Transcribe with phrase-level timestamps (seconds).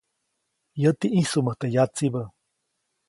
[0.81, 2.21] Yäti ʼĩjsuʼmät teʼ yatsibä.